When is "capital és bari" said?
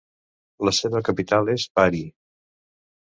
1.09-2.01